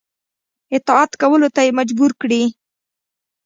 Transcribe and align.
اطاعت 0.75 1.11
کولو 1.21 1.47
ته 1.55 1.61
یې 1.65 1.71
مجبور 1.79 2.11
کړي. 2.21 2.43